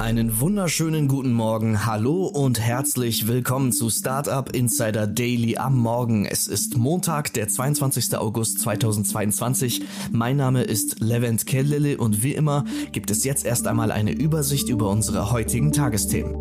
Einen 0.00 0.40
wunderschönen 0.40 1.08
guten 1.08 1.34
Morgen, 1.34 1.84
hallo 1.84 2.24
und 2.24 2.58
herzlich 2.58 3.28
willkommen 3.28 3.70
zu 3.70 3.90
Startup 3.90 4.50
Insider 4.50 5.06
Daily 5.06 5.58
am 5.58 5.76
Morgen. 5.76 6.24
Es 6.24 6.46
ist 6.48 6.78
Montag, 6.78 7.34
der 7.34 7.48
22. 7.48 8.16
August 8.16 8.60
2022. 8.60 9.82
Mein 10.10 10.38
Name 10.38 10.62
ist 10.62 11.00
Levent 11.00 11.44
Kellele 11.44 11.98
und 11.98 12.22
wie 12.22 12.32
immer 12.32 12.64
gibt 12.92 13.10
es 13.10 13.24
jetzt 13.24 13.44
erst 13.44 13.66
einmal 13.66 13.92
eine 13.92 14.12
Übersicht 14.12 14.70
über 14.70 14.88
unsere 14.88 15.32
heutigen 15.32 15.70
Tagesthemen. 15.70 16.34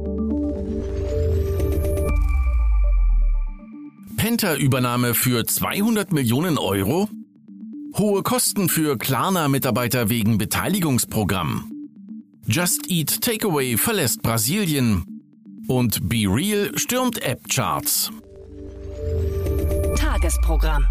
Penta-Übernahme 4.16 5.14
für 5.14 5.45
200 5.45 6.14
Millionen 6.14 6.58
Euro? 6.58 7.09
Hohe 7.98 8.23
Kosten 8.23 8.70
für 8.70 8.98
Klarna-Mitarbeiter 8.98 10.08
wegen 10.08 10.38
Beteiligungsprogramm. 10.38 11.79
Just 12.52 12.89
Eat 12.89 13.21
Takeaway 13.21 13.77
verlässt 13.77 14.23
Brasilien 14.23 15.05
und 15.67 16.09
Be 16.09 16.26
Real 16.27 16.75
stürmt 16.75 17.22
App-Charts. 17.22 18.12
Tagesprogramm. 19.95 20.84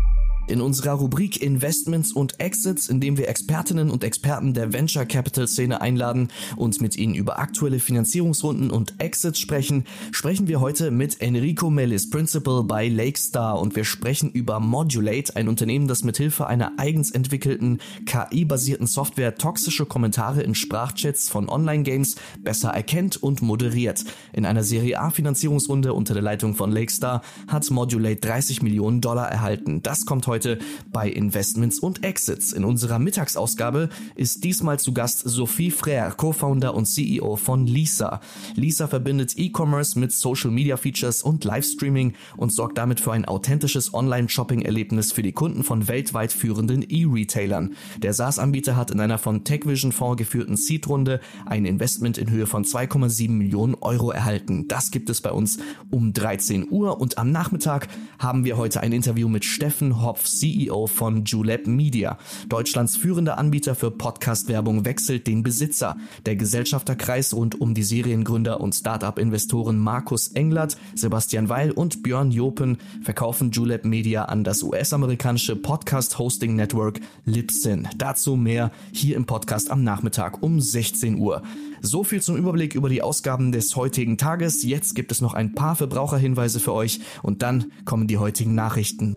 In 0.48 0.62
unserer 0.62 0.92
Rubrik 0.92 1.42
Investments 1.42 2.10
und 2.10 2.40
Exits, 2.40 2.88
in 2.88 3.00
dem 3.00 3.18
wir 3.18 3.28
Expertinnen 3.28 3.90
und 3.90 4.02
Experten 4.02 4.54
der 4.54 4.72
Venture 4.72 5.04
Capital 5.04 5.46
Szene 5.46 5.82
einladen 5.82 6.28
und 6.56 6.80
mit 6.80 6.96
ihnen 6.96 7.14
über 7.14 7.38
aktuelle 7.38 7.78
Finanzierungsrunden 7.78 8.70
und 8.70 8.94
Exits 8.96 9.40
sprechen, 9.40 9.84
sprechen 10.10 10.48
wir 10.48 10.62
heute 10.62 10.90
mit 10.90 11.20
Enrico 11.20 11.68
Mellis, 11.68 12.08
Principal 12.08 12.64
bei 12.64 12.88
Lakestar 12.88 13.60
und 13.60 13.76
wir 13.76 13.84
sprechen 13.84 14.30
über 14.30 14.58
Modulate, 14.58 15.36
ein 15.36 15.48
Unternehmen, 15.48 15.86
das 15.86 16.02
mithilfe 16.02 16.46
einer 16.46 16.72
eigens 16.78 17.10
entwickelten 17.10 17.80
KI-basierten 18.06 18.86
Software 18.86 19.34
toxische 19.34 19.84
Kommentare 19.84 20.40
in 20.40 20.54
Sprachchats 20.54 21.28
von 21.28 21.50
Online-Games 21.50 22.16
besser 22.42 22.70
erkennt 22.70 23.22
und 23.22 23.42
moderiert. 23.42 24.02
In 24.32 24.46
einer 24.46 24.64
Serie 24.64 24.98
A 24.98 25.10
Finanzierungsrunde 25.10 25.92
unter 25.92 26.14
der 26.14 26.22
Leitung 26.22 26.54
von 26.54 26.72
Lakestar 26.72 27.20
hat 27.48 27.70
Modulate 27.70 28.20
30 28.20 28.62
Millionen 28.62 29.02
Dollar 29.02 29.30
erhalten. 29.30 29.82
Das 29.82 30.06
kommt 30.06 30.26
heute 30.26 30.37
heute 30.38 30.58
bei 30.92 31.08
Investments 31.08 31.80
und 31.80 32.04
Exits. 32.04 32.52
In 32.52 32.64
unserer 32.64 33.00
Mittagsausgabe 33.00 33.88
ist 34.14 34.44
diesmal 34.44 34.78
zu 34.78 34.94
Gast 34.94 35.22
Sophie 35.24 35.72
Frère, 35.72 36.14
Co-Founder 36.14 36.76
und 36.76 36.86
CEO 36.86 37.34
von 37.34 37.66
Lisa. 37.66 38.20
Lisa 38.54 38.86
verbindet 38.86 39.34
E-Commerce 39.36 39.98
mit 39.98 40.12
Social 40.12 40.52
Media 40.52 40.76
Features 40.76 41.24
und 41.24 41.42
Livestreaming 41.42 42.14
und 42.36 42.52
sorgt 42.52 42.78
damit 42.78 43.00
für 43.00 43.10
ein 43.10 43.24
authentisches 43.24 43.92
Online-Shopping-Erlebnis 43.92 45.10
für 45.10 45.22
die 45.22 45.32
Kunden 45.32 45.64
von 45.64 45.88
weltweit 45.88 46.30
führenden 46.30 46.82
E-Retailern. 46.88 47.74
Der 47.96 48.14
SaaS-Anbieter 48.14 48.76
hat 48.76 48.92
in 48.92 49.00
einer 49.00 49.18
von 49.18 49.42
TechVision 49.42 49.90
Fonds 49.90 50.18
geführten 50.18 50.56
Seed-Runde 50.56 51.18
ein 51.46 51.64
Investment 51.64 52.16
in 52.16 52.30
Höhe 52.30 52.46
von 52.46 52.64
2,7 52.64 53.30
Millionen 53.30 53.74
Euro 53.80 54.12
erhalten. 54.12 54.68
Das 54.68 54.92
gibt 54.92 55.10
es 55.10 55.20
bei 55.20 55.32
uns 55.32 55.58
um 55.90 56.12
13 56.12 56.70
Uhr 56.70 57.00
und 57.00 57.18
am 57.18 57.32
Nachmittag 57.32 57.88
haben 58.20 58.44
wir 58.44 58.56
heute 58.56 58.80
ein 58.80 58.92
Interview 58.92 59.28
mit 59.28 59.44
Steffen 59.44 60.00
Hopf 60.00 60.27
CEO 60.28 60.86
von 60.86 61.24
Julep 61.24 61.66
Media. 61.66 62.18
Deutschlands 62.48 62.96
führender 62.96 63.38
Anbieter 63.38 63.74
für 63.74 63.90
Podcast-Werbung 63.90 64.84
wechselt 64.84 65.26
den 65.26 65.42
Besitzer. 65.42 65.96
Der 66.26 66.36
Gesellschafterkreis 66.36 67.34
rund 67.34 67.60
um 67.60 67.74
die 67.74 67.82
Seriengründer 67.82 68.60
und 68.60 68.74
Startup-Investoren 68.74 69.78
Markus 69.78 70.28
Englert, 70.28 70.76
Sebastian 70.94 71.48
Weil 71.48 71.70
und 71.70 72.02
Björn 72.02 72.30
Jopen 72.30 72.78
verkaufen 73.02 73.50
Julep 73.50 73.84
Media 73.84 74.24
an 74.24 74.44
das 74.44 74.62
US-amerikanische 74.62 75.56
Podcast-Hosting-Network 75.56 77.00
Libsyn. 77.24 77.88
Dazu 77.96 78.36
mehr 78.36 78.70
hier 78.92 79.16
im 79.16 79.26
Podcast 79.26 79.70
am 79.70 79.82
Nachmittag 79.84 80.42
um 80.42 80.60
16 80.60 81.18
Uhr. 81.18 81.42
So 81.80 82.04
viel 82.04 82.20
zum 82.20 82.36
Überblick 82.36 82.74
über 82.74 82.88
die 82.88 83.02
Ausgaben 83.02 83.52
des 83.52 83.76
heutigen 83.76 84.18
Tages. 84.18 84.62
Jetzt 84.62 84.94
gibt 84.94 85.12
es 85.12 85.20
noch 85.20 85.34
ein 85.34 85.54
paar 85.54 85.76
Verbraucherhinweise 85.76 86.60
für 86.60 86.72
euch 86.72 87.00
und 87.22 87.42
dann 87.42 87.72
kommen 87.84 88.06
die 88.06 88.18
heutigen 88.18 88.54
Nachrichten. 88.54 89.16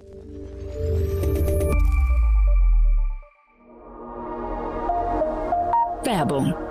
Werbung 6.03 6.70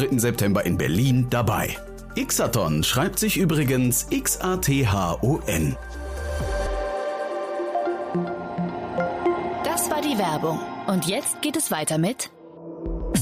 September 0.19 0.65
in 0.65 0.77
Berlin 0.77 1.27
dabei. 1.29 1.77
Xathon 2.15 2.83
schreibt 2.83 3.19
sich 3.19 3.37
übrigens 3.37 4.07
X-A-T-H-O-N. 4.09 5.77
Das 9.63 9.89
war 9.89 10.01
die 10.01 10.17
Werbung. 10.17 10.59
Und 10.87 11.07
jetzt 11.07 11.41
geht 11.41 11.55
es 11.55 11.71
weiter 11.71 11.97
mit 11.97 12.29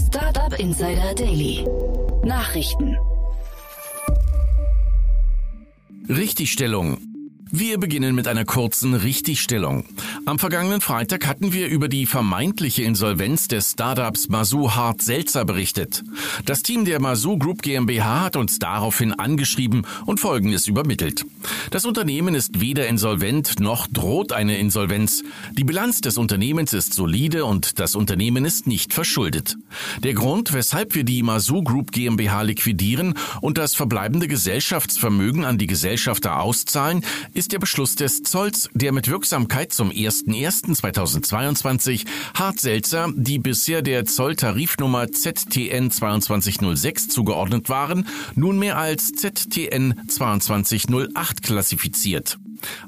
Startup 0.07 0.57
Insider 0.59 1.13
Daily. 1.13 1.65
Nachrichten. 2.23 2.97
Richtigstellung. 6.09 6.97
Wir 7.51 7.79
beginnen 7.79 8.15
mit 8.15 8.27
einer 8.27 8.45
kurzen 8.45 8.93
Richtigstellung. 8.93 9.85
Am 10.29 10.37
vergangenen 10.37 10.79
Freitag 10.79 11.25
hatten 11.25 11.53
wir 11.53 11.69
über 11.69 11.87
die 11.87 12.05
vermeintliche 12.05 12.83
Insolvenz 12.83 13.47
des 13.47 13.71
Startups 13.71 14.29
Masu 14.29 14.69
Hart 14.75 15.01
Selzer 15.01 15.43
berichtet. 15.43 16.03
Das 16.45 16.61
Team 16.61 16.85
der 16.85 17.01
Masu 17.01 17.39
Group 17.39 17.63
GmbH 17.63 18.25
hat 18.25 18.35
uns 18.35 18.59
daraufhin 18.59 19.11
angeschrieben 19.11 19.87
und 20.05 20.19
Folgendes 20.19 20.67
übermittelt. 20.67 21.25
Das 21.71 21.85
Unternehmen 21.85 22.35
ist 22.35 22.61
weder 22.61 22.87
insolvent 22.87 23.59
noch 23.59 23.87
droht 23.87 24.31
eine 24.31 24.59
Insolvenz. 24.59 25.23
Die 25.57 25.63
Bilanz 25.63 26.01
des 26.01 26.19
Unternehmens 26.19 26.73
ist 26.73 26.93
solide 26.93 27.45
und 27.45 27.79
das 27.79 27.95
Unternehmen 27.95 28.45
ist 28.45 28.67
nicht 28.67 28.93
verschuldet. 28.93 29.57
Der 30.03 30.13
Grund, 30.13 30.53
weshalb 30.53 30.93
wir 30.93 31.05
die 31.05 31.23
Masu 31.23 31.63
Group 31.63 31.91
GmbH 31.91 32.43
liquidieren 32.43 33.15
und 33.41 33.57
das 33.57 33.73
verbleibende 33.73 34.27
Gesellschaftsvermögen 34.27 35.43
an 35.43 35.57
die 35.57 35.65
Gesellschafter 35.65 36.39
auszahlen, 36.39 37.03
ist 37.33 37.51
der 37.51 37.57
Beschluss 37.57 37.95
des 37.95 38.21
Zolls, 38.21 38.69
der 38.75 38.91
mit 38.91 39.09
Wirksamkeit 39.09 39.73
zum 39.73 39.89
01.01.2022 40.25 42.05
Hart-Selzer, 42.33 43.13
die 43.15 43.39
bisher 43.39 43.81
der 43.81 44.05
Zolltarifnummer 44.05 45.11
ZTN 45.11 45.91
2206 45.91 47.09
zugeordnet 47.09 47.69
waren, 47.69 48.07
nunmehr 48.35 48.77
als 48.77 49.11
ZTN 49.11 50.07
2208 50.07 51.41
klassifiziert. 51.41 52.37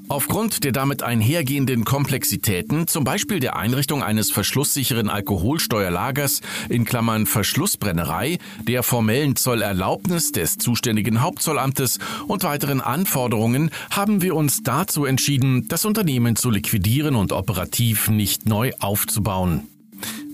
Aufgrund 0.07 0.63
der 0.63 0.71
damit 0.71 1.03
einhergehenden 1.03 1.85
Komplexitäten, 1.85 2.87
zum 2.87 3.03
Beispiel 3.03 3.39
der 3.39 3.55
Einrichtung 3.55 4.03
eines 4.03 4.31
verschlusssicheren 4.31 5.09
Alkoholsteuerlagers 5.09 6.41
in 6.69 6.85
Klammern 6.85 7.25
Verschlussbrennerei, 7.25 8.37
der 8.67 8.83
formellen 8.83 9.35
Zollerlaubnis 9.35 10.31
des 10.31 10.57
zuständigen 10.57 11.21
Hauptzollamtes 11.21 11.99
und 12.27 12.43
weiteren 12.43 12.81
Anforderungen, 12.81 13.71
haben 13.89 14.21
wir 14.21 14.35
uns 14.35 14.63
dazu 14.63 15.05
entschieden, 15.05 15.67
das 15.67 15.85
Unternehmen 15.85 16.35
zu 16.35 16.49
liquidieren 16.49 17.15
und 17.15 17.31
operativ 17.31 18.09
nicht 18.09 18.47
neu 18.47 18.71
aufzubauen. 18.79 19.67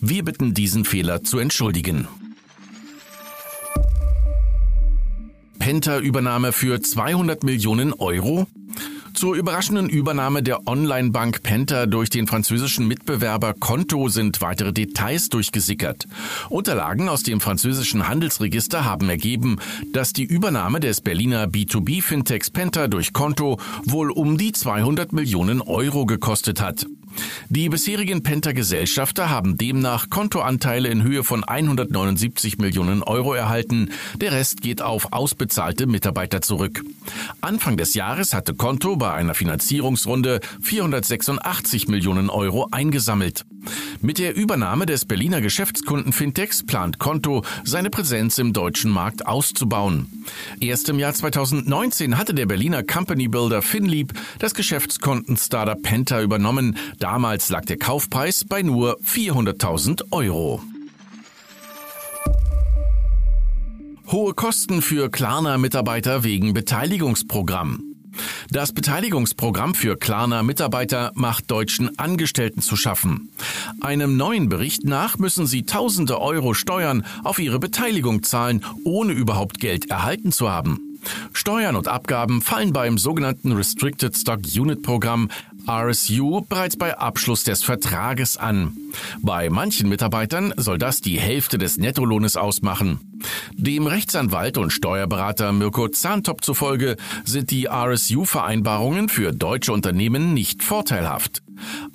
Wir 0.01 0.23
bitten 0.23 0.53
diesen 0.53 0.85
Fehler 0.85 1.23
zu 1.23 1.39
entschuldigen. 1.39 2.07
Penta-Übernahme 5.59 6.53
für 6.53 6.81
200 6.81 7.43
Millionen 7.43 7.91
Euro? 7.93 8.47
Zur 9.17 9.33
überraschenden 9.33 9.89
Übernahme 9.89 10.43
der 10.43 10.67
Online-Bank 10.67 11.41
Penta 11.41 11.87
durch 11.87 12.11
den 12.11 12.27
französischen 12.27 12.87
Mitbewerber 12.87 13.55
Konto 13.55 14.09
sind 14.09 14.41
weitere 14.41 14.71
Details 14.71 15.29
durchgesickert. 15.29 16.05
Unterlagen 16.51 17.09
aus 17.09 17.23
dem 17.23 17.41
französischen 17.41 18.07
Handelsregister 18.07 18.85
haben 18.85 19.09
ergeben, 19.09 19.57
dass 19.91 20.13
die 20.13 20.23
Übernahme 20.23 20.79
des 20.79 21.01
Berliner 21.01 21.47
B2B-Fintechs 21.47 22.51
Penta 22.51 22.87
durch 22.87 23.11
Konto 23.11 23.59
wohl 23.85 24.11
um 24.11 24.37
die 24.37 24.51
200 24.51 25.11
Millionen 25.13 25.61
Euro 25.61 26.05
gekostet 26.05 26.61
hat. 26.61 26.85
Die 27.49 27.69
bisherigen 27.69 28.23
Penta-Gesellschafter 28.23 29.29
haben 29.29 29.57
demnach 29.57 30.09
Kontoanteile 30.09 30.89
in 30.89 31.03
Höhe 31.03 31.23
von 31.23 31.43
179 31.43 32.57
Millionen 32.57 33.03
Euro 33.03 33.33
erhalten. 33.33 33.91
Der 34.15 34.31
Rest 34.31 34.61
geht 34.61 34.81
auf 34.81 35.13
ausbezahlte 35.13 35.87
Mitarbeiter 35.87 36.41
zurück. 36.41 36.83
Anfang 37.41 37.77
des 37.77 37.93
Jahres 37.93 38.33
hatte 38.33 38.53
Konto 38.53 38.95
bei 38.97 39.13
einer 39.13 39.33
Finanzierungsrunde 39.33 40.39
486 40.61 41.87
Millionen 41.87 42.29
Euro 42.29 42.67
eingesammelt. 42.71 43.45
Mit 44.01 44.17
der 44.17 44.35
Übernahme 44.35 44.85
des 44.85 45.05
Berliner 45.05 45.41
Geschäftskunden 45.41 46.13
Fintechs 46.13 46.65
plant 46.65 46.99
Konto, 46.99 47.43
seine 47.63 47.89
Präsenz 47.89 48.37
im 48.37 48.53
deutschen 48.53 48.91
Markt 48.91 49.25
auszubauen. 49.25 50.25
Erst 50.59 50.89
im 50.89 50.99
Jahr 50.99 51.13
2019 51.13 52.17
hatte 52.17 52.33
der 52.33 52.45
Berliner 52.45 52.83
Company 52.83 53.27
Builder 53.27 53.61
Finlieb 53.61 54.13
das 54.39 54.53
Geschäftskonten-Startup 54.53 55.81
Penta 55.81 56.21
übernommen. 56.21 56.77
Damals 56.99 57.49
lag 57.49 57.65
der 57.65 57.77
Kaufpreis 57.77 58.45
bei 58.45 58.61
nur 58.61 58.99
400.000 59.01 60.11
Euro. 60.11 60.61
Hohe 64.09 64.33
Kosten 64.33 64.81
für 64.81 65.09
Klarna-Mitarbeiter 65.09 66.23
wegen 66.23 66.53
Beteiligungsprogramm. 66.53 67.86
Das 68.49 68.73
Beteiligungsprogramm 68.73 69.75
für 69.75 69.97
Klarna 69.97 70.43
Mitarbeiter 70.43 71.11
macht 71.15 71.51
deutschen 71.51 71.97
Angestellten 71.99 72.61
zu 72.61 72.75
schaffen. 72.75 73.29
Einem 73.81 74.17
neuen 74.17 74.49
Bericht 74.49 74.85
nach 74.85 75.17
müssen 75.17 75.47
sie 75.47 75.63
tausende 75.63 76.19
Euro 76.21 76.53
Steuern 76.53 77.05
auf 77.23 77.39
ihre 77.39 77.59
Beteiligung 77.59 78.23
zahlen, 78.23 78.63
ohne 78.83 79.13
überhaupt 79.13 79.59
Geld 79.59 79.89
erhalten 79.89 80.31
zu 80.31 80.49
haben. 80.49 80.87
Steuern 81.33 81.75
und 81.75 81.87
Abgaben 81.87 82.41
fallen 82.41 82.73
beim 82.73 82.97
sogenannten 82.97 83.53
Restricted 83.53 84.15
Stock 84.15 84.41
Unit 84.57 84.81
Programm 84.81 85.29
RSU 85.69 86.41
bereits 86.47 86.77
bei 86.77 86.97
Abschluss 86.97 87.43
des 87.43 87.63
Vertrages 87.63 88.37
an. 88.37 88.77
Bei 89.21 89.49
manchen 89.49 89.89
Mitarbeitern 89.89 90.53
soll 90.57 90.77
das 90.77 91.01
die 91.01 91.19
Hälfte 91.19 91.57
des 91.57 91.77
Nettolohnes 91.77 92.37
ausmachen. 92.37 93.19
Dem 93.53 93.87
Rechtsanwalt 93.87 94.57
und 94.57 94.71
Steuerberater 94.71 95.51
Mirko 95.51 95.89
Zahntop 95.89 96.43
zufolge 96.43 96.95
sind 97.25 97.51
die 97.51 97.67
RSU-Vereinbarungen 97.67 99.09
für 99.09 99.33
deutsche 99.33 99.73
Unternehmen 99.73 100.33
nicht 100.33 100.63
vorteilhaft. 100.63 101.41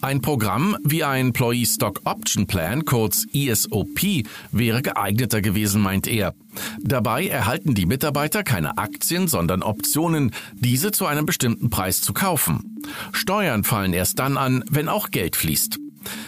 Ein 0.00 0.20
Programm 0.20 0.76
wie 0.84 1.04
ein 1.04 1.28
Employee 1.28 1.66
Stock 1.66 2.00
Option 2.04 2.46
Plan, 2.46 2.84
kurz 2.84 3.26
ESOP, 3.32 4.24
wäre 4.50 4.82
geeigneter 4.82 5.40
gewesen, 5.40 5.82
meint 5.82 6.06
er. 6.06 6.34
Dabei 6.80 7.26
erhalten 7.26 7.74
die 7.74 7.86
Mitarbeiter 7.86 8.42
keine 8.42 8.78
Aktien, 8.78 9.28
sondern 9.28 9.62
Optionen, 9.62 10.32
diese 10.54 10.90
zu 10.90 11.06
einem 11.06 11.26
bestimmten 11.26 11.70
Preis 11.70 12.00
zu 12.00 12.12
kaufen. 12.12 12.82
Steuern 13.12 13.64
fallen 13.64 13.92
erst 13.92 14.18
dann 14.18 14.36
an, 14.36 14.64
wenn 14.70 14.88
auch 14.88 15.10
Geld 15.10 15.36
fließt. 15.36 15.78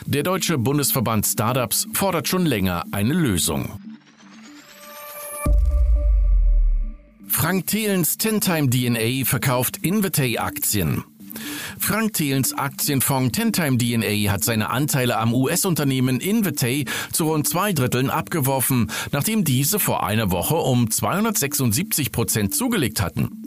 Der 0.06 0.22
Deutsche 0.22 0.58
Bundesverband 0.58 1.26
Startups 1.26 1.86
fordert 1.92 2.28
schon 2.28 2.46
länger 2.46 2.84
eine 2.92 3.14
Lösung. 3.14 3.80
Frank 7.26 7.66
Thelens 7.66 8.16
Tentime 8.16 8.70
DNA 8.70 9.24
verkauft 9.24 9.78
Invitay-Aktien. 9.82 11.02
Frank 11.78 12.14
Thelens 12.14 12.52
Aktienfonds 12.52 13.32
Tentime 13.32 13.78
DNA 13.78 14.32
hat 14.32 14.44
seine 14.44 14.70
Anteile 14.70 15.18
am 15.18 15.34
US-Unternehmen 15.34 16.20
Invitay 16.20 16.84
zu 17.12 17.24
rund 17.24 17.48
zwei 17.48 17.72
Dritteln 17.72 18.10
abgeworfen, 18.10 18.90
nachdem 19.12 19.44
diese 19.44 19.78
vor 19.78 20.04
einer 20.04 20.30
Woche 20.30 20.56
um 20.56 20.90
276 20.90 22.12
Prozent 22.12 22.54
zugelegt 22.54 23.00
hatten. 23.00 23.42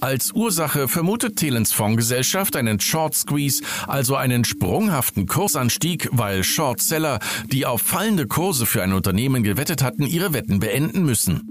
Als 0.00 0.32
Ursache 0.32 0.88
vermutet 0.88 1.36
Thelens 1.36 1.72
Fondsgesellschaft 1.72 2.56
einen 2.56 2.80
Short 2.80 3.14
Squeeze, 3.14 3.62
also 3.86 4.16
einen 4.16 4.44
sprunghaften 4.44 5.26
Kursanstieg, 5.26 6.08
weil 6.12 6.44
Shortseller, 6.44 7.18
die 7.52 7.66
auf 7.66 7.82
fallende 7.82 8.26
Kurse 8.26 8.66
für 8.66 8.82
ein 8.82 8.92
Unternehmen 8.92 9.42
gewettet 9.42 9.82
hatten, 9.82 10.06
ihre 10.06 10.32
Wetten 10.32 10.60
beenden 10.60 11.04
müssen. 11.04 11.49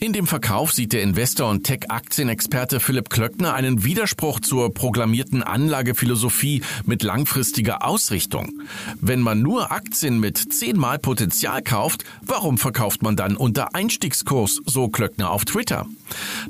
In 0.00 0.12
dem 0.12 0.26
Verkauf 0.26 0.72
sieht 0.72 0.92
der 0.92 1.02
Investor 1.02 1.50
und 1.50 1.64
Tech-Aktienexperte 1.64 2.80
Philipp 2.80 3.10
Klöckner 3.10 3.54
einen 3.54 3.84
Widerspruch 3.84 4.40
zur 4.40 4.72
proklamierten 4.72 5.42
Anlagephilosophie 5.42 6.62
mit 6.86 7.02
langfristiger 7.02 7.84
Ausrichtung. 7.84 8.62
Wenn 9.00 9.20
man 9.20 9.42
nur 9.42 9.72
Aktien 9.72 10.20
mit 10.20 10.52
zehnmal 10.52 10.98
Potenzial 10.98 11.62
kauft, 11.62 12.04
warum 12.22 12.58
verkauft 12.58 13.02
man 13.02 13.16
dann 13.16 13.36
unter 13.36 13.74
Einstiegskurs, 13.74 14.60
so 14.64 14.88
Klöckner 14.88 15.30
auf 15.30 15.44
Twitter? 15.44 15.86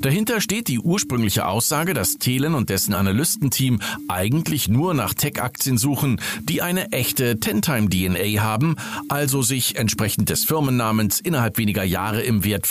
Dahinter 0.01 0.41
steht 0.41 0.67
die 0.67 0.79
ursprüngliche 0.79 1.45
Aussage, 1.45 1.93
dass 1.93 2.17
Thelen 2.17 2.55
und 2.55 2.69
dessen 2.69 2.93
Analystenteam 2.93 3.79
eigentlich 4.07 4.67
nur 4.67 4.93
nach 4.93 5.13
Tech-Aktien 5.13 5.77
suchen, 5.77 6.19
die 6.43 6.61
eine 6.61 6.91
echte 6.91 7.39
Ten-Time-DNA 7.39 8.41
haben, 8.41 8.75
also 9.09 9.41
sich 9.41 9.75
entsprechend 9.75 10.29
des 10.29 10.45
Firmennamens 10.45 11.19
innerhalb 11.19 11.57
weniger 11.57 11.83
Jahre 11.83 12.21
im 12.21 12.43
Wert 12.43 12.65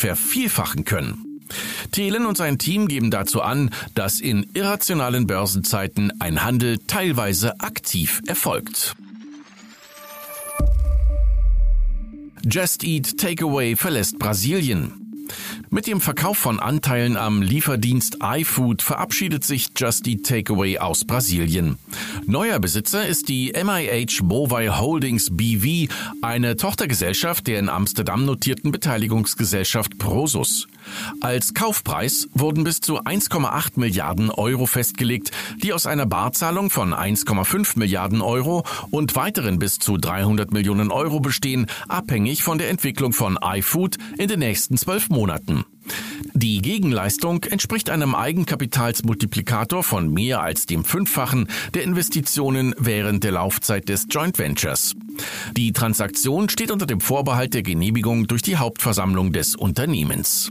vervielfachen 0.49 0.85
können. 0.85 1.41
Thelen 1.91 2.27
und 2.27 2.37
sein 2.37 2.59
Team 2.59 2.87
geben 2.87 3.11
dazu 3.11 3.43
an, 3.43 3.71
dass 3.95 4.21
in 4.21 4.47
irrationalen 4.55 5.27
Börsenzeiten 5.27 6.13
ein 6.21 6.45
Handel 6.45 6.79
teilweise 6.87 7.59
aktiv 7.61 8.23
erfolgt. 8.27 8.95
Just 12.45 12.85
Eat 12.85 13.19
Takeaway 13.19 13.77
verlässt 13.77 14.19
Brasilien. 14.19 15.10
Mit 15.73 15.87
dem 15.87 16.01
Verkauf 16.01 16.37
von 16.37 16.59
Anteilen 16.59 17.17
am 17.17 17.43
Lieferdienst 17.43 18.19
iFood 18.21 18.83
verabschiedet 18.83 19.45
sich 19.45 19.69
Just 19.77 20.09
Eat 20.09 20.27
Takeaway 20.27 20.79
aus 20.79 21.05
Brasilien. 21.05 21.79
Neuer 22.27 22.59
Besitzer 22.59 23.07
ist 23.07 23.29
die 23.29 23.53
MIH 23.53 24.21
Mobile 24.25 24.81
Holdings 24.81 25.29
BV, 25.31 25.89
eine 26.23 26.57
Tochtergesellschaft 26.57 27.47
der 27.47 27.61
in 27.61 27.69
Amsterdam 27.69 28.25
notierten 28.25 28.73
Beteiligungsgesellschaft 28.73 29.97
Prosus. 29.97 30.67
Als 31.21 31.55
Kaufpreis 31.55 32.29
wurden 32.35 32.65
bis 32.65 32.81
zu 32.81 33.01
1,8 33.01 33.73
Milliarden 33.77 34.31
Euro 34.31 34.67
festgelegt, 34.67 35.31
die 35.63 35.73
aus 35.73 35.87
einer 35.87 36.07
Barzahlung 36.07 36.71
von 36.71 36.93
1,5 36.95 37.79
Milliarden 37.79 38.23
Euro 38.23 38.65
und 38.91 39.17
weiteren 39.17 39.59
bis 39.59 39.79
zu 39.79 39.97
300 39.97 40.53
Millionen 40.53 40.91
Euro 40.91 41.21
bestehen, 41.21 41.67
abhängig 41.89 42.43
von 42.43 42.59
der 42.59 42.71
Entwicklung 42.71 43.13
von 43.13 43.39
iFood 43.43 43.97
in 44.19 44.29
den 44.29 44.41
nächsten 44.41 44.77
zwölf 44.77 45.09
Monaten. 45.09 45.65
Die 46.35 46.63
Gegenleistung 46.63 47.45
entspricht 47.45 47.91
einem 47.91 48.15
Eigenkapitalsmultiplikator 48.15 49.83
von 49.83 50.13
mehr 50.13 50.41
als 50.41 50.67
dem 50.67 50.85
Fünffachen 50.85 51.49
der 51.75 51.83
Investitionen 51.83 52.75
während 52.79 53.25
der 53.25 53.33
Laufzeit 53.33 53.89
des 53.89 54.07
Joint 54.11 54.39
Ventures. 54.39 54.95
Die 55.57 55.73
Transaktion 55.73 56.49
steht 56.49 56.71
unter 56.71 56.87
dem 56.87 57.01
Vorbehalt 57.01 57.55
der 57.55 57.63
Genehmigung 57.63 58.27
durch 58.27 58.43
die 58.43 58.57
Hauptversammlung 58.57 59.33
des 59.33 59.57
Unternehmens. 59.57 60.51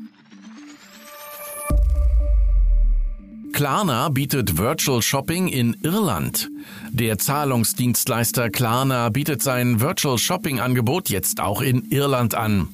Klarna 3.59 4.07
bietet 4.07 4.57
Virtual 4.57 5.01
Shopping 5.01 5.49
in 5.49 5.75
Irland. 5.83 6.49
Der 6.91 7.17
Zahlungsdienstleister 7.17 8.49
Klarna 8.49 9.09
bietet 9.09 9.43
sein 9.43 9.81
Virtual 9.81 10.17
Shopping 10.17 10.61
Angebot 10.61 11.09
jetzt 11.09 11.41
auch 11.41 11.61
in 11.61 11.91
Irland 11.91 12.35
an. 12.35 12.69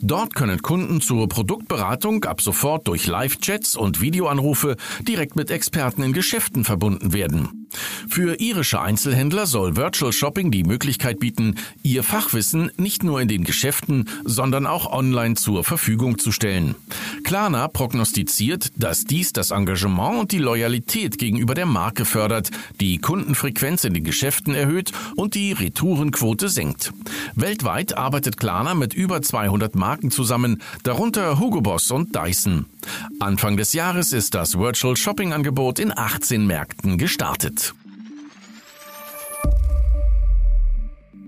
Dort 0.00 0.34
können 0.34 0.62
Kunden 0.62 1.02
zur 1.02 1.28
Produktberatung 1.28 2.24
ab 2.24 2.40
sofort 2.40 2.88
durch 2.88 3.06
Live-Chats 3.06 3.76
und 3.76 4.00
Videoanrufe 4.00 4.78
direkt 5.06 5.36
mit 5.36 5.50
Experten 5.50 6.02
in 6.02 6.14
Geschäften 6.14 6.64
verbunden 6.64 7.12
werden. 7.12 7.61
Für 8.08 8.40
irische 8.40 8.80
Einzelhändler 8.80 9.46
soll 9.46 9.76
Virtual 9.76 10.12
Shopping 10.12 10.50
die 10.50 10.64
Möglichkeit 10.64 11.18
bieten, 11.20 11.56
ihr 11.82 12.02
Fachwissen 12.02 12.70
nicht 12.76 13.02
nur 13.02 13.20
in 13.20 13.28
den 13.28 13.44
Geschäften, 13.44 14.08
sondern 14.24 14.66
auch 14.66 14.92
online 14.92 15.34
zur 15.34 15.64
Verfügung 15.64 16.18
zu 16.18 16.32
stellen. 16.32 16.74
Klarna 17.24 17.68
prognostiziert, 17.68 18.70
dass 18.76 19.04
dies 19.04 19.32
das 19.32 19.50
Engagement 19.50 20.20
und 20.20 20.32
die 20.32 20.38
Loyalität 20.38 21.18
gegenüber 21.18 21.54
der 21.54 21.66
Marke 21.66 22.04
fördert, 22.04 22.50
die 22.80 22.98
Kundenfrequenz 22.98 23.84
in 23.84 23.94
den 23.94 24.04
Geschäften 24.04 24.54
erhöht 24.54 24.92
und 25.16 25.34
die 25.34 25.52
Retourenquote 25.52 26.48
senkt. 26.48 26.92
Weltweit 27.34 27.96
arbeitet 27.96 28.36
Klarna 28.36 28.74
mit 28.74 28.94
über 28.94 29.22
200 29.22 29.74
Marken 29.74 30.10
zusammen, 30.10 30.62
darunter 30.82 31.38
Hugo 31.38 31.60
Boss 31.60 31.90
und 31.90 32.14
Dyson. 32.14 32.66
Anfang 33.20 33.56
des 33.56 33.72
Jahres 33.72 34.12
ist 34.12 34.34
das 34.34 34.58
Virtual 34.58 34.96
Shopping 34.96 35.32
Angebot 35.32 35.78
in 35.78 35.96
18 35.96 36.46
Märkten 36.46 36.98
gestartet. 36.98 37.74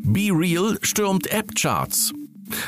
Be 0.02 0.28
Real 0.32 0.78
stürmt 0.82 1.26
App-Charts. 1.28 2.12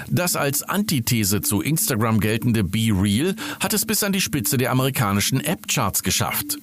Das 0.08 0.36
als 0.36 0.62
Antithese 0.62 1.42
zu 1.42 1.60
Instagram 1.60 2.20
geltende 2.20 2.64
Be 2.64 2.90
Real 2.92 3.34
hat 3.60 3.74
es 3.74 3.84
bis 3.84 4.02
an 4.02 4.12
die 4.12 4.20
Spitze 4.20 4.56
der 4.56 4.70
amerikanischen 4.70 5.40
App-Charts 5.40 6.02
geschafft. 6.02 6.58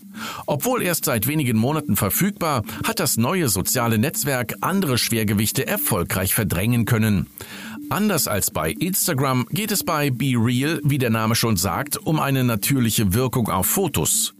Obwohl 0.45 0.81
erst 0.81 1.05
seit 1.05 1.27
wenigen 1.27 1.57
Monaten 1.57 1.95
verfügbar, 1.95 2.63
hat 2.85 2.99
das 2.99 3.17
neue 3.17 3.49
soziale 3.49 3.97
Netzwerk 3.97 4.55
andere 4.61 4.97
Schwergewichte 4.97 5.67
erfolgreich 5.67 6.33
verdrängen 6.33 6.85
können. 6.85 7.27
Anders 7.89 8.27
als 8.27 8.51
bei 8.51 8.71
Instagram 8.71 9.45
geht 9.51 9.71
es 9.71 9.83
bei 9.83 10.09
Be 10.09 10.33
Real, 10.37 10.79
wie 10.83 10.97
der 10.97 11.09
Name 11.09 11.35
schon 11.35 11.57
sagt, 11.57 11.97
um 11.97 12.19
eine 12.19 12.43
natürliche 12.43 13.13
Wirkung 13.13 13.49
auf 13.49 13.67
Fotos. 13.67 14.33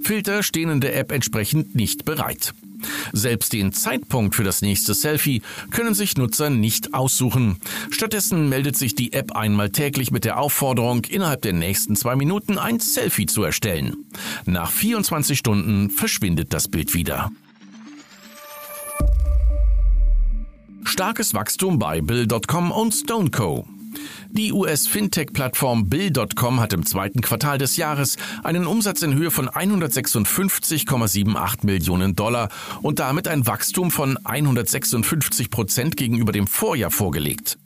Filter 0.00 0.42
stehen 0.42 0.70
in 0.70 0.80
der 0.80 0.96
App 0.96 1.12
entsprechend 1.12 1.74
nicht 1.74 2.04
bereit. 2.04 2.52
Selbst 3.12 3.52
den 3.52 3.72
Zeitpunkt 3.72 4.34
für 4.34 4.44
das 4.44 4.62
nächste 4.62 4.94
Selfie 4.94 5.42
können 5.70 5.94
sich 5.94 6.16
Nutzer 6.16 6.50
nicht 6.50 6.94
aussuchen. 6.94 7.58
Stattdessen 7.90 8.48
meldet 8.48 8.76
sich 8.76 8.94
die 8.94 9.12
App 9.12 9.32
einmal 9.32 9.70
täglich 9.70 10.10
mit 10.10 10.24
der 10.24 10.38
Aufforderung, 10.38 11.04
innerhalb 11.04 11.42
der 11.42 11.52
nächsten 11.52 11.96
zwei 11.96 12.16
Minuten 12.16 12.58
ein 12.58 12.80
Selfie 12.80 13.26
zu 13.26 13.42
erstellen. 13.42 14.04
Nach 14.44 14.70
24 14.70 15.38
Stunden 15.38 15.90
verschwindet 15.90 16.52
das 16.52 16.68
Bild 16.68 16.94
wieder. 16.94 17.30
Starkes 20.96 21.34
Wachstum 21.34 21.78
bei 21.78 22.00
Bill.com 22.00 22.72
und 22.72 22.94
StoneCo. 22.94 23.66
Die 24.30 24.54
US-Fintech-Plattform 24.54 25.90
Bill.com 25.90 26.58
hat 26.58 26.72
im 26.72 26.86
zweiten 26.86 27.20
Quartal 27.20 27.58
des 27.58 27.76
Jahres 27.76 28.16
einen 28.42 28.66
Umsatz 28.66 29.02
in 29.02 29.12
Höhe 29.12 29.30
von 29.30 29.50
156,78 29.50 31.66
Millionen 31.66 32.16
Dollar 32.16 32.48
und 32.80 32.98
damit 32.98 33.28
ein 33.28 33.46
Wachstum 33.46 33.90
von 33.90 34.16
156 34.24 35.50
Prozent 35.50 35.98
gegenüber 35.98 36.32
dem 36.32 36.46
Vorjahr 36.46 36.90
vorgelegt. 36.90 37.58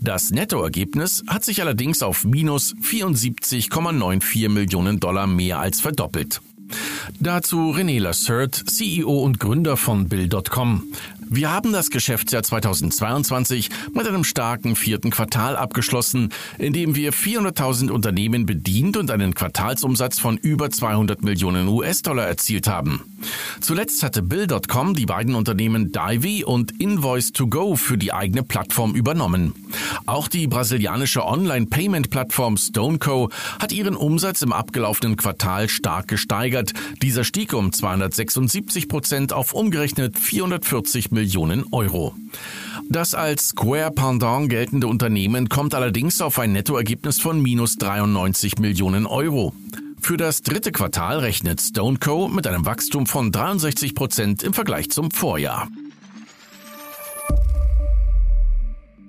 Das 0.00 0.30
Nettoergebnis 0.30 1.24
hat 1.26 1.44
sich 1.44 1.60
allerdings 1.60 2.02
auf 2.02 2.24
minus 2.24 2.74
74,94 2.76 4.48
Millionen 4.48 4.98
Dollar 4.98 5.26
mehr 5.26 5.58
als 5.58 5.82
verdoppelt. 5.82 6.40
Dazu 7.20 7.72
René 7.72 8.00
Lassert, 8.00 8.54
CEO 8.54 9.22
und 9.22 9.40
Gründer 9.40 9.76
von 9.76 10.08
Bill.com. 10.08 10.84
Wir 11.30 11.52
haben 11.52 11.72
das 11.72 11.90
Geschäftsjahr 11.90 12.42
2022 12.42 13.68
mit 13.92 14.08
einem 14.08 14.24
starken 14.24 14.76
vierten 14.76 15.10
Quartal 15.10 15.56
abgeschlossen, 15.56 16.30
in 16.58 16.72
dem 16.72 16.94
wir 16.94 17.12
400.000 17.12 17.90
Unternehmen 17.90 18.46
bedient 18.46 18.96
und 18.96 19.10
einen 19.10 19.34
Quartalsumsatz 19.34 20.18
von 20.18 20.38
über 20.38 20.70
200 20.70 21.22
Millionen 21.22 21.68
US-Dollar 21.68 22.26
erzielt 22.26 22.66
haben. 22.66 23.17
Zuletzt 23.60 24.02
hatte 24.02 24.22
Bill.com 24.22 24.94
die 24.94 25.06
beiden 25.06 25.34
Unternehmen 25.34 25.92
Divey 25.92 26.44
und 26.44 26.74
Invoice2Go 26.74 27.76
für 27.76 27.98
die 27.98 28.12
eigene 28.12 28.42
Plattform 28.42 28.94
übernommen. 28.94 29.54
Auch 30.06 30.28
die 30.28 30.46
brasilianische 30.46 31.24
Online-Payment-Plattform 31.24 32.56
StoneCo 32.56 33.30
hat 33.58 33.72
ihren 33.72 33.96
Umsatz 33.96 34.42
im 34.42 34.52
abgelaufenen 34.52 35.16
Quartal 35.16 35.68
stark 35.68 36.08
gesteigert. 36.08 36.72
Dieser 37.02 37.24
stieg 37.24 37.52
um 37.52 37.72
276 37.72 38.88
Prozent 38.88 39.32
auf 39.32 39.52
umgerechnet 39.52 40.18
440 40.18 41.10
Millionen 41.10 41.64
Euro. 41.72 42.14
Das 42.88 43.14
als 43.14 43.48
Square 43.48 43.90
Pendant 43.90 44.48
geltende 44.48 44.86
Unternehmen 44.86 45.48
kommt 45.48 45.74
allerdings 45.74 46.22
auf 46.22 46.38
ein 46.38 46.52
Nettoergebnis 46.52 47.20
von 47.20 47.42
minus 47.42 47.76
93 47.76 48.58
Millionen 48.58 49.06
Euro. 49.06 49.52
Für 50.00 50.16
das 50.16 50.42
dritte 50.42 50.72
Quartal 50.72 51.18
rechnet 51.18 51.60
StoneCo 51.60 52.28
mit 52.28 52.46
einem 52.46 52.64
Wachstum 52.64 53.06
von 53.06 53.30
63 53.30 53.94
Prozent 53.94 54.42
im 54.42 54.54
Vergleich 54.54 54.90
zum 54.90 55.10
Vorjahr. 55.10 55.68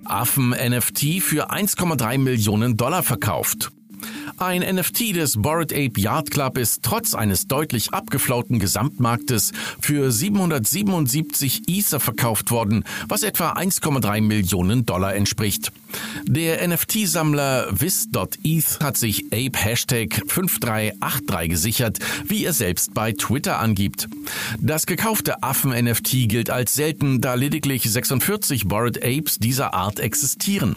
Affen-NFT 0.04 1.22
für 1.22 1.50
1,3 1.50 2.18
Millionen 2.18 2.76
Dollar 2.76 3.02
verkauft. 3.02 3.70
Ein 4.38 4.62
NFT 4.62 5.16
des 5.16 5.40
Bored 5.40 5.72
Ape 5.72 6.00
Yard 6.00 6.30
Club 6.30 6.58
ist 6.58 6.82
trotz 6.82 7.14
eines 7.14 7.46
deutlich 7.46 7.92
abgeflauten 7.92 8.58
Gesamtmarktes 8.58 9.52
für 9.80 10.10
777 10.10 11.62
Ether 11.68 12.00
verkauft 12.00 12.50
worden, 12.50 12.84
was 13.08 13.22
etwa 13.22 13.52
1,3 13.52 14.20
Millionen 14.20 14.86
Dollar 14.86 15.14
entspricht. 15.14 15.72
Der 16.24 16.66
NFT-Sammler 16.66 17.68
vis.eth 17.72 18.80
hat 18.80 18.96
sich 18.96 19.26
Ape 19.26 19.58
Hashtag 19.58 20.22
5383 20.26 21.48
gesichert, 21.48 21.98
wie 22.24 22.44
er 22.44 22.52
selbst 22.52 22.94
bei 22.94 23.12
Twitter 23.12 23.58
angibt. 23.58 24.08
Das 24.58 24.86
gekaufte 24.86 25.42
Affen-NFT 25.42 26.28
gilt 26.28 26.50
als 26.50 26.74
selten, 26.74 27.20
da 27.20 27.34
lediglich 27.34 27.82
46 27.82 28.68
Bored 28.68 28.98
Apes 29.04 29.38
dieser 29.38 29.74
Art 29.74 29.98
existieren. 29.98 30.76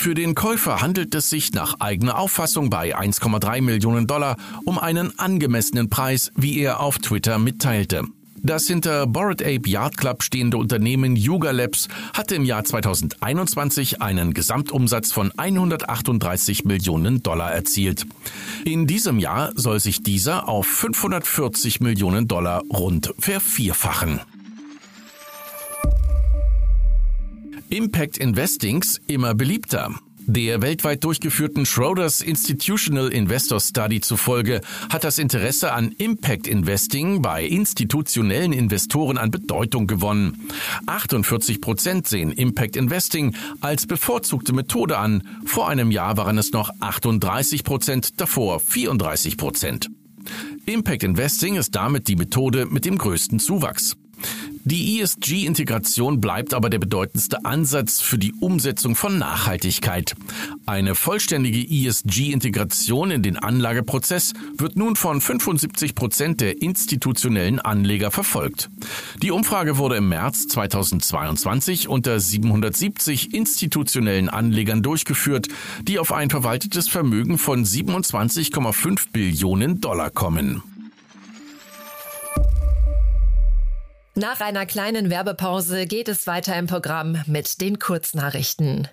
Für 0.00 0.14
den 0.14 0.34
Käufer 0.34 0.80
handelt 0.80 1.14
es 1.14 1.28
sich 1.28 1.52
nach 1.52 1.78
eigener 1.78 2.18
Auffassung 2.18 2.70
bei 2.70 2.96
1,3 2.96 3.60
Millionen 3.60 4.06
Dollar 4.06 4.38
um 4.64 4.78
einen 4.78 5.18
angemessenen 5.18 5.90
Preis, 5.90 6.32
wie 6.34 6.58
er 6.58 6.80
auf 6.80 6.98
Twitter 7.00 7.38
mitteilte. 7.38 8.04
Das 8.38 8.66
hinter 8.66 9.06
Bored 9.06 9.42
Ape 9.42 9.68
Yard 9.68 9.98
Club 9.98 10.22
stehende 10.22 10.56
Unternehmen 10.56 11.16
Yuga 11.16 11.50
Labs 11.50 11.88
hatte 12.14 12.36
im 12.36 12.46
Jahr 12.46 12.64
2021 12.64 14.00
einen 14.00 14.32
Gesamtumsatz 14.32 15.12
von 15.12 15.32
138 15.36 16.64
Millionen 16.64 17.22
Dollar 17.22 17.52
erzielt. 17.52 18.06
In 18.64 18.86
diesem 18.86 19.18
Jahr 19.18 19.52
soll 19.54 19.80
sich 19.80 20.02
dieser 20.02 20.48
auf 20.48 20.66
540 20.66 21.82
Millionen 21.82 22.26
Dollar 22.26 22.62
rund 22.72 23.12
vervierfachen. 23.18 24.20
Impact 27.70 28.18
Investings 28.18 29.00
immer 29.06 29.32
beliebter. 29.32 29.94
Der 30.26 30.60
weltweit 30.60 31.04
durchgeführten 31.04 31.64
Schroders 31.64 32.20
Institutional 32.20 33.08
Investor 33.08 33.60
Study 33.60 34.00
zufolge 34.00 34.60
hat 34.88 35.04
das 35.04 35.18
Interesse 35.18 35.72
an 35.72 35.92
Impact 35.92 36.48
Investing 36.48 37.22
bei 37.22 37.44
institutionellen 37.44 38.52
Investoren 38.52 39.18
an 39.18 39.30
Bedeutung 39.30 39.86
gewonnen. 39.86 40.48
48 40.86 41.60
Prozent 41.60 42.08
sehen 42.08 42.32
Impact 42.32 42.74
Investing 42.74 43.36
als 43.60 43.86
bevorzugte 43.86 44.52
Methode 44.52 44.98
an. 44.98 45.22
Vor 45.46 45.68
einem 45.68 45.92
Jahr 45.92 46.16
waren 46.16 46.38
es 46.38 46.50
noch 46.50 46.70
38 46.80 47.62
Prozent, 47.62 48.20
davor 48.20 48.58
34 48.58 49.36
Prozent. 49.36 49.88
Impact 50.66 51.04
Investing 51.04 51.54
ist 51.54 51.76
damit 51.76 52.08
die 52.08 52.16
Methode 52.16 52.66
mit 52.66 52.84
dem 52.84 52.98
größten 52.98 53.38
Zuwachs. 53.38 53.96
Die 54.64 55.00
ESG-Integration 55.00 56.20
bleibt 56.20 56.52
aber 56.52 56.68
der 56.68 56.78
bedeutendste 56.78 57.46
Ansatz 57.46 58.02
für 58.02 58.18
die 58.18 58.34
Umsetzung 58.34 58.94
von 58.94 59.16
Nachhaltigkeit. 59.16 60.14
Eine 60.66 60.94
vollständige 60.94 61.58
ESG-Integration 61.60 63.10
in 63.10 63.22
den 63.22 63.38
Anlageprozess 63.38 64.34
wird 64.58 64.76
nun 64.76 64.96
von 64.96 65.22
75 65.22 65.94
Prozent 65.94 66.42
der 66.42 66.60
institutionellen 66.60 67.58
Anleger 67.58 68.10
verfolgt. 68.10 68.68
Die 69.22 69.30
Umfrage 69.30 69.78
wurde 69.78 69.96
im 69.96 70.10
März 70.10 70.46
2022 70.48 71.88
unter 71.88 72.20
770 72.20 73.32
institutionellen 73.32 74.28
Anlegern 74.28 74.82
durchgeführt, 74.82 75.48
die 75.82 75.98
auf 75.98 76.12
ein 76.12 76.28
verwaltetes 76.28 76.88
Vermögen 76.88 77.38
von 77.38 77.64
27,5 77.64 79.06
Billionen 79.10 79.80
Dollar 79.80 80.10
kommen. 80.10 80.62
Nach 84.20 84.40
einer 84.40 84.66
kleinen 84.66 85.08
Werbepause 85.08 85.86
geht 85.86 86.06
es 86.06 86.26
weiter 86.26 86.54
im 86.58 86.66
Programm 86.66 87.22
mit 87.24 87.62
den 87.62 87.78
Kurznachrichten. 87.78 88.86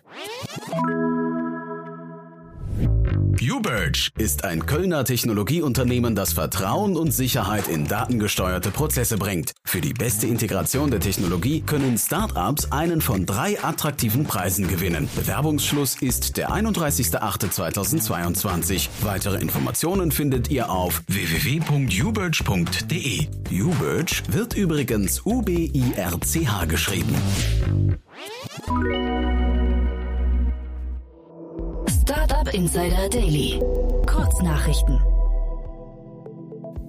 UBirch 3.42 4.12
ist 4.18 4.46
ein 4.46 4.66
Kölner 4.66 5.04
Technologieunternehmen, 5.06 6.16
das 6.16 6.34
Vertrauen 6.34 6.98
und 6.98 7.12
Sicherheit 7.12 7.68
in 7.68 7.88
datengesteuerte 7.88 8.72
Prozesse 8.72 9.18
bringt. 9.18 9.54
Für 9.64 9.80
die 9.82 9.94
beste 9.94 10.26
Integration 10.28 10.92
der 10.92 11.00
Technologie 11.00 11.62
können 11.62 11.98
Startups 11.98 12.72
einen 12.72 13.02
von 13.02 13.26
drei 13.26 13.64
attraktiven 13.64 14.26
Preisen 14.26 14.68
gewinnen. 14.68 15.10
Bewerbungsschluss 15.16 15.96
ist 16.02 16.36
der 16.38 16.52
31.08.2022. 16.52 18.90
Weitere 19.02 19.40
Informationen 19.40 20.12
findet 20.12 20.50
ihr 20.50 20.70
auf 20.70 21.02
www.ubirch.de. 21.08 23.28
UBirch 23.52 24.24
wird 24.30 24.54
übrigens 24.56 25.26
U-B-I-R-C-H 25.26 26.66
geschrieben. 26.66 27.16
Insider 32.58 33.08
Daily. 33.08 33.60
Kurznachrichten. 34.08 35.00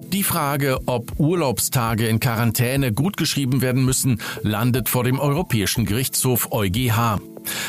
Die 0.06 0.22
Frage, 0.22 0.78
ob 0.86 1.20
Urlaubstage 1.20 2.08
in 2.08 2.20
Quarantäne 2.20 2.94
gutgeschrieben 2.94 3.60
werden 3.60 3.84
müssen, 3.84 4.22
landet 4.40 4.88
vor 4.88 5.04
dem 5.04 5.20
Europäischen 5.20 5.84
Gerichtshof 5.84 6.52
EuGH. 6.52 7.20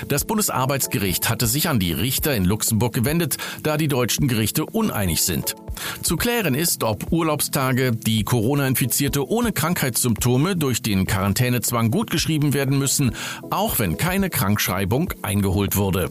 Das 0.07 0.23
Bundesarbeitsgericht 0.23 1.29
hatte 1.29 1.45
sich 1.45 1.67
an 1.67 1.81
die 1.81 1.91
Richter 1.91 2.33
in 2.33 2.45
Luxemburg 2.45 2.93
gewendet, 2.93 3.35
da 3.63 3.75
die 3.75 3.89
deutschen 3.89 4.29
Gerichte 4.29 4.65
uneinig 4.65 5.23
sind. 5.23 5.55
Zu 6.01 6.15
klären 6.15 6.55
ist, 6.55 6.85
ob 6.85 7.11
Urlaubstage, 7.11 7.91
die 7.91 8.23
Corona-Infizierte 8.23 9.27
ohne 9.27 9.51
Krankheitssymptome 9.51 10.55
durch 10.55 10.81
den 10.81 11.05
Quarantänezwang 11.05 11.91
gutgeschrieben 11.91 12.53
werden 12.53 12.79
müssen, 12.79 13.13
auch 13.49 13.77
wenn 13.77 13.97
keine 13.97 14.29
Krankschreibung 14.29 15.13
eingeholt 15.21 15.75
wurde. 15.75 16.09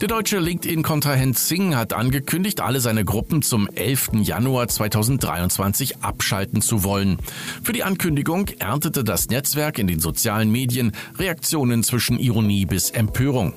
Der 0.00 0.08
deutsche 0.08 0.38
LinkedIn-Kontrahent 0.38 1.38
Sing 1.38 1.76
hat 1.76 1.92
angekündigt, 1.92 2.62
alle 2.62 2.80
seine 2.80 3.04
Gruppen 3.04 3.42
zum 3.42 3.68
11. 3.68 4.12
Januar 4.22 4.66
2023 4.66 5.98
abschalten 5.98 6.62
zu 6.62 6.84
wollen. 6.84 7.18
Für 7.62 7.74
die 7.74 7.82
Ankündigung 7.82 8.48
erntete 8.60 9.04
das 9.04 9.28
Netzwerk 9.28 9.78
in 9.78 9.86
den 9.86 10.00
sozialen 10.00 10.50
Medien 10.50 10.92
Reaktionen 11.18 11.82
zwischen 11.82 12.18
Ironie 12.18 12.64
bis 12.64 12.88
Empörung. 12.88 13.52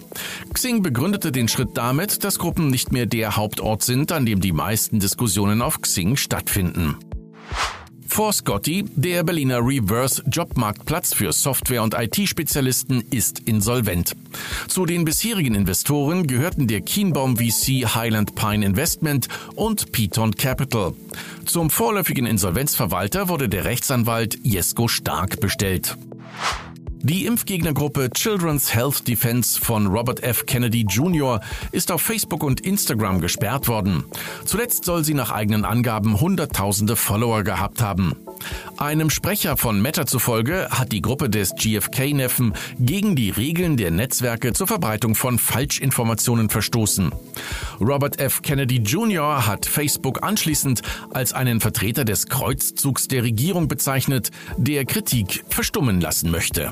Xing 0.52 0.82
begründete 0.82 1.32
den 1.32 1.48
Schritt 1.48 1.70
damit, 1.76 2.26
dass 2.26 2.40
Gruppen 2.40 2.68
nicht 2.68 2.92
mehr 2.92 3.06
der 3.06 3.38
Hauptort 3.38 3.82
sind, 3.82 4.12
an 4.12 4.26
dem 4.26 4.42
die 4.42 4.52
meisten 4.52 5.00
Diskussionen 5.00 5.62
auf 5.62 5.80
Xing 5.80 6.18
stattfinden. 6.18 6.98
Vor 8.14 8.32
Scotty, 8.32 8.86
der 8.96 9.24
Berliner 9.24 9.58
Reverse 9.58 10.22
Jobmarktplatz 10.28 11.16
für 11.16 11.34
Software- 11.34 11.82
und 11.82 11.96
IT-Spezialisten, 11.96 13.04
ist 13.10 13.40
insolvent. 13.40 14.16
Zu 14.68 14.86
den 14.86 15.04
bisherigen 15.04 15.56
Investoren 15.56 16.28
gehörten 16.28 16.68
der 16.68 16.82
Kienbaum 16.82 17.38
VC 17.38 17.96
Highland 17.96 18.36
Pine 18.36 18.68
Investment 18.68 19.30
und 19.56 19.92
Piton 19.92 20.36
Capital. 20.36 20.94
Zum 21.46 21.72
vorläufigen 21.72 22.28
Insolvenzverwalter 22.28 23.30
wurde 23.30 23.50
der 23.50 23.66
Rechtsanwalt 23.66 24.38
Jesko 24.44 24.88
Stark 24.88 25.40
bestellt. 25.40 25.98
Die 27.06 27.26
Impfgegnergruppe 27.26 28.12
Children's 28.12 28.74
Health 28.74 29.06
Defense 29.10 29.60
von 29.60 29.88
Robert 29.88 30.24
F. 30.24 30.46
Kennedy 30.46 30.86
Jr. 30.90 31.42
ist 31.74 31.92
auf 31.92 32.02
Facebook 32.02 32.44
und 32.44 32.62
Instagram 32.62 33.20
gesperrt 33.20 33.68
worden. 33.68 34.06
Zuletzt 34.46 34.86
soll 34.86 35.04
sie 35.04 35.14
nach 35.14 35.30
eigenen 35.30 35.66
Angaben 35.66 36.22
Hunderttausende 36.22 36.96
Follower 36.96 37.44
gehabt 37.44 37.82
haben. 37.82 38.16
Einem 38.78 39.10
Sprecher 39.10 39.58
von 39.58 39.82
Meta 39.82 40.06
zufolge 40.06 40.70
hat 40.72 40.94
die 40.94 41.02
Gruppe 41.02 41.30
des 41.30 41.54
GFK-Neffen 41.56 42.54
gegen 42.80 43.18
die 43.18 43.32
Regeln 43.32 43.76
der 43.76 43.92
Netzwerke 43.92 44.54
zur 44.54 44.68
Verbreitung 44.68 45.16
von 45.16 45.40
Falschinformationen 45.40 46.50
verstoßen. 46.50 47.12
Robert 47.82 48.22
F. 48.22 48.42
Kennedy 48.44 48.78
Jr. 48.78 49.46
hat 49.46 49.66
Facebook 49.66 50.24
anschließend 50.24 50.82
als 51.14 51.34
einen 51.34 51.60
Vertreter 51.60 52.06
des 52.06 52.28
Kreuzzugs 52.28 53.10
der 53.10 53.24
Regierung 53.24 53.68
bezeichnet, 53.68 54.32
der 54.56 54.86
Kritik 54.86 55.44
verstummen 55.50 56.00
lassen 56.00 56.32
möchte. 56.32 56.72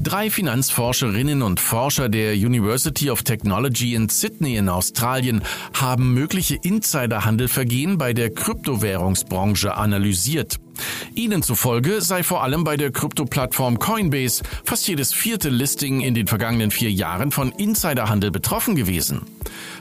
Drei 0.00 0.30
Finanzforscherinnen 0.30 1.42
und 1.42 1.60
Forscher 1.60 2.08
der 2.08 2.32
University 2.32 3.10
of 3.10 3.24
Technology 3.24 3.94
in 3.94 4.08
Sydney 4.08 4.56
in 4.56 4.68
Australien 4.68 5.42
haben 5.74 6.14
mögliche 6.14 6.56
Insiderhandelvergehen 6.62 7.98
bei 7.98 8.12
der 8.12 8.30
Kryptowährungsbranche 8.32 9.74
analysiert. 9.74 10.60
Ihnen 11.14 11.42
zufolge 11.42 12.00
sei 12.00 12.22
vor 12.22 12.42
allem 12.42 12.64
bei 12.64 12.76
der 12.76 12.90
Krypto-Plattform 12.90 13.78
Coinbase 13.78 14.42
fast 14.64 14.86
jedes 14.88 15.12
vierte 15.12 15.48
Listing 15.48 16.00
in 16.00 16.14
den 16.14 16.26
vergangenen 16.26 16.70
vier 16.70 16.90
Jahren 16.90 17.30
von 17.32 17.52
Insiderhandel 17.52 18.30
betroffen 18.30 18.74
gewesen. 18.74 19.22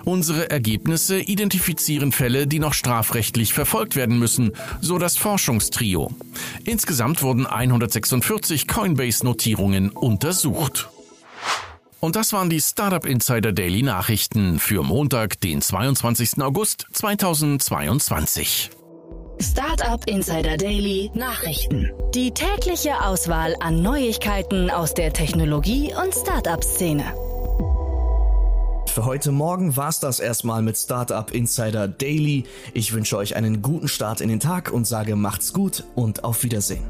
Unsere 0.06 0.50
Ergebnisse 0.50 1.20
identifizieren 1.20 2.12
Fälle, 2.12 2.48
die 2.48 2.60
noch 2.60 2.74
strafrechtlich 2.74 3.54
verfolgt 3.54 3.96
werden 3.96 4.18
müssen, 4.20 4.54
so 4.82 4.98
das 4.98 5.18
Forschungstrio. 5.18 6.12
Insgesamt 6.63 7.22
wurden 7.22 7.46
146 7.46 8.68
Coinbase-Notierungen 8.68 9.89
untersucht. 9.89 10.89
Und 12.00 12.16
das 12.16 12.32
waren 12.32 12.50
die 12.50 12.62
Startup 12.62 13.06
Insider 13.06 13.51
Daily 13.51 13.82
Nachrichten 13.82 14.60
für 14.60 14.84
Montag, 14.84 15.42
den 15.42 15.62
22. 15.62 16.42
August 16.42 16.86
2022. 16.94 18.76
Startup 19.39 20.03
Insider 20.08 20.58
Daily 20.58 21.12
Nachrichten. 21.13 21.91
Die 22.15 22.32
tägliche 22.32 23.03
Auswahl 23.03 23.56
an 23.60 23.84
Neuigkeiten 23.84 24.72
aus 24.72 24.96
der 24.96 25.13
Technologie- 25.13 25.94
und 25.94 26.13
Startup-Szene. 26.13 27.03
Für 28.88 29.06
heute 29.06 29.32
Morgen 29.32 29.77
war's 29.77 30.00
das 30.00 30.20
erstmal 30.20 30.63
mit 30.63 30.75
Startup 30.75 31.29
Insider 31.29 31.88
Daily. 31.88 32.46
Ich 32.74 32.94
wünsche 32.94 33.15
euch 33.17 33.36
einen 33.36 33.62
guten 33.62 33.88
Start 33.88 34.22
in 34.22 34.29
den 34.29 34.39
Tag 34.39 34.72
und 34.72 34.88
sage 34.88 35.15
macht's 35.15 35.53
gut 35.53 35.84
und 35.94 36.24
auf 36.24 36.41
Wiedersehen. 36.41 36.84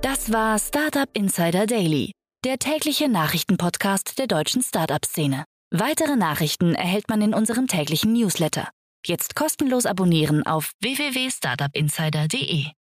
Das 0.00 0.32
war 0.32 0.60
Startup 0.60 1.08
Insider 1.12 1.66
Daily, 1.66 2.12
der 2.44 2.58
tägliche 2.58 3.08
Nachrichtenpodcast 3.08 4.16
der 4.18 4.28
deutschen 4.28 4.62
Startup-Szene. 4.62 5.44
Weitere 5.70 6.16
Nachrichten 6.16 6.74
erhält 6.74 7.10
man 7.10 7.20
in 7.20 7.34
unserem 7.34 7.66
täglichen 7.66 8.14
Newsletter. 8.14 8.70
Jetzt 9.04 9.36
kostenlos 9.36 9.84
abonnieren 9.84 10.46
auf 10.46 10.72
www.startupinsider.de. 10.80 12.77